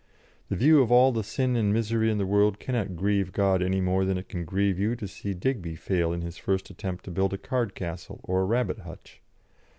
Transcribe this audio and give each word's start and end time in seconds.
The 0.49 0.55
view 0.55 0.81
of 0.81 0.91
all 0.91 1.11
the 1.11 1.23
sin 1.23 1.55
and 1.55 1.71
misery 1.71 2.09
in 2.09 2.17
the 2.17 2.25
world 2.25 2.57
cannot 2.59 2.95
grieve 2.95 3.31
God 3.31 3.61
any 3.61 3.79
more 3.79 4.03
than 4.03 4.17
it 4.17 4.29
can 4.29 4.45
grieve 4.45 4.79
you 4.79 4.95
to 4.95 5.07
see 5.07 5.35
Digby 5.35 5.75
fail 5.75 6.11
in 6.11 6.21
his 6.23 6.37
first 6.37 6.71
attempt 6.71 7.05
to 7.05 7.11
build 7.11 7.33
a 7.33 7.37
card 7.37 7.75
castle 7.75 8.19
or 8.23 8.41
a 8.41 8.45
rabbit 8.45 8.79
hutch. 8.79 9.21